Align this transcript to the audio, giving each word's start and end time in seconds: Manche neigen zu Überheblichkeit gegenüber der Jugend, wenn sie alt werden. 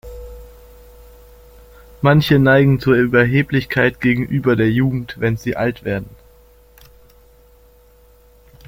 Manche 2.01 2.39
neigen 2.39 2.79
zu 2.79 2.91
Überheblichkeit 2.95 4.01
gegenüber 4.01 4.55
der 4.55 4.71
Jugend, 4.71 5.15
wenn 5.19 5.37
sie 5.37 5.55
alt 5.55 5.83
werden. 5.83 6.09